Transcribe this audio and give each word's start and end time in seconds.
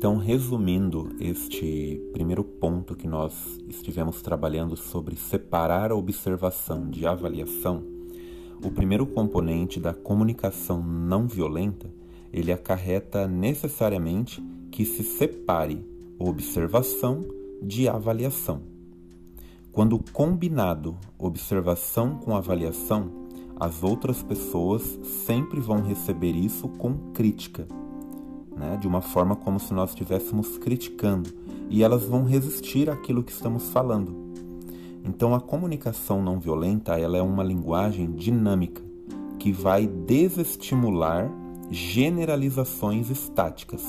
Então, 0.00 0.16
resumindo 0.16 1.14
este 1.20 2.00
primeiro 2.10 2.42
ponto 2.42 2.96
que 2.96 3.06
nós 3.06 3.34
estivemos 3.68 4.22
trabalhando 4.22 4.74
sobre 4.74 5.14
separar 5.14 5.92
a 5.92 5.94
observação 5.94 6.88
de 6.88 7.06
avaliação, 7.06 7.84
o 8.64 8.70
primeiro 8.70 9.04
componente 9.06 9.78
da 9.78 9.92
comunicação 9.92 10.82
não 10.82 11.26
violenta, 11.26 11.92
ele 12.32 12.50
acarreta 12.50 13.28
necessariamente 13.28 14.42
que 14.70 14.86
se 14.86 15.04
separe 15.04 15.84
observação 16.18 17.22
de 17.60 17.86
avaliação. 17.86 18.62
Quando 19.70 20.02
combinado 20.14 20.96
observação 21.18 22.16
com 22.16 22.34
avaliação, 22.34 23.28
as 23.60 23.82
outras 23.82 24.22
pessoas 24.22 24.98
sempre 25.26 25.60
vão 25.60 25.82
receber 25.82 26.32
isso 26.32 26.70
com 26.70 27.12
crítica, 27.12 27.68
né? 28.60 28.76
de 28.76 28.86
uma 28.86 29.00
forma 29.00 29.34
como 29.34 29.58
se 29.58 29.72
nós 29.72 29.90
estivéssemos 29.90 30.58
criticando, 30.58 31.30
e 31.70 31.82
elas 31.82 32.04
vão 32.04 32.24
resistir 32.24 32.90
àquilo 32.90 33.22
que 33.22 33.32
estamos 33.32 33.70
falando. 33.70 34.14
Então 35.02 35.34
a 35.34 35.40
comunicação 35.40 36.22
não 36.22 36.38
violenta 36.38 36.98
ela 36.98 37.16
é 37.16 37.22
uma 37.22 37.42
linguagem 37.42 38.12
dinâmica 38.12 38.82
que 39.38 39.50
vai 39.50 39.86
desestimular 39.86 41.32
generalizações 41.70 43.08
estáticas, 43.08 43.82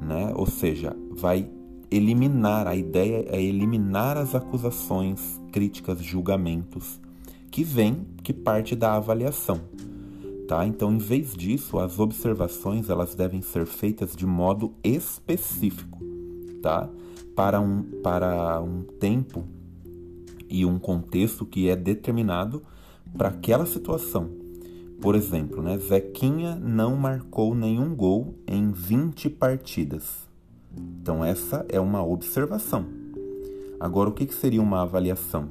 né? 0.00 0.32
ou 0.34 0.46
seja, 0.46 0.94
vai 1.10 1.48
eliminar, 1.90 2.66
a 2.66 2.76
ideia 2.76 3.24
é 3.28 3.40
eliminar 3.40 4.18
as 4.18 4.34
acusações, 4.34 5.40
críticas, 5.50 6.02
julgamentos 6.02 7.00
que 7.50 7.62
vem, 7.62 8.04
que 8.22 8.32
parte 8.32 8.74
da 8.74 8.94
avaliação. 8.96 9.60
Tá? 10.46 10.66
Então, 10.66 10.92
em 10.92 10.98
vez 10.98 11.34
disso, 11.34 11.78
as 11.78 11.98
observações 11.98 12.90
elas 12.90 13.14
devem 13.14 13.40
ser 13.40 13.64
feitas 13.64 14.14
de 14.14 14.26
modo 14.26 14.74
específico, 14.84 15.98
tá? 16.60 16.88
Para 17.34 17.60
um, 17.60 17.82
para 18.02 18.60
um 18.60 18.82
tempo 18.82 19.44
e 20.48 20.66
um 20.66 20.78
contexto 20.78 21.46
que 21.46 21.68
é 21.68 21.74
determinado 21.74 22.62
para 23.16 23.28
aquela 23.28 23.64
situação. 23.64 24.28
Por 25.00 25.14
exemplo, 25.14 25.62
né, 25.62 25.78
Zequinha 25.78 26.56
não 26.56 26.94
marcou 26.94 27.54
nenhum 27.54 27.94
gol 27.94 28.34
em 28.46 28.70
20 28.70 29.30
partidas. 29.30 30.28
Então, 30.76 31.24
essa 31.24 31.64
é 31.68 31.80
uma 31.80 32.04
observação. 32.04 32.86
Agora, 33.80 34.10
o 34.10 34.12
que, 34.12 34.26
que 34.26 34.34
seria 34.34 34.62
uma 34.62 34.82
avaliação? 34.82 35.48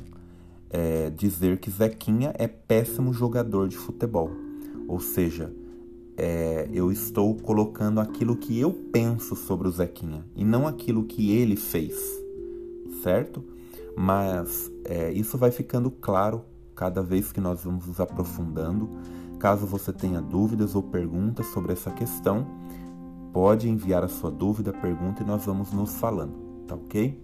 É 0.70 1.10
dizer 1.10 1.60
que 1.60 1.70
Zequinha 1.70 2.34
é 2.38 2.48
péssimo 2.48 3.14
jogador 3.14 3.68
de 3.68 3.78
futebol. 3.78 4.32
Ou 4.88 5.00
seja, 5.00 5.54
é, 6.18 6.70
eu 6.72 6.92
estou 6.92 7.36
colocando 7.36 8.00
aquilo 8.00 8.36
que 8.36 8.60
eu 8.60 8.72
penso 8.92 9.36
sobre 9.36 9.68
o 9.68 9.72
Zequinha 9.72 10.26
e 10.36 10.44
não 10.44 10.68
aquilo 10.68 11.04
que 11.04 11.32
ele 11.32 11.56
fez, 11.56 11.96
certo? 13.02 13.44
Mas 13.96 14.72
é, 14.86 15.12
isso 15.12 15.38
vai 15.38 15.52
ficando 15.52 15.90
claro 15.90 16.44
cada 16.76 17.02
vez 17.02 17.32
que 17.32 17.42
nós 17.42 17.64
vamos 17.64 17.88
nos 17.88 18.00
aprofundando. 18.00 18.90
Caso 19.40 19.66
você 19.66 19.92
tenha 19.92 20.22
dúvidas 20.22 20.76
ou 20.76 20.84
perguntas 20.84 21.46
sobre 21.48 21.74
essa 21.74 21.92
questão, 21.92 22.48
Pode 23.34 23.68
enviar 23.68 24.04
a 24.04 24.08
sua 24.08 24.30
dúvida, 24.30 24.72
pergunta 24.72 25.24
e 25.24 25.26
nós 25.26 25.44
vamos 25.44 25.74
nos 25.74 25.96
falando, 25.96 26.36
tá 26.68 26.76
ok? 26.76 27.20